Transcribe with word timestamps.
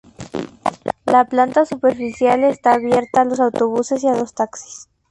La 1.05 1.25
planta 1.25 1.63
superficial 1.67 2.43
está 2.43 2.73
abierta 2.73 3.21
a 3.21 3.25
los 3.25 3.39
autobuses 3.39 4.03
y 4.03 4.07
a 4.07 4.15
los 4.15 4.33
taxis. 4.33 4.89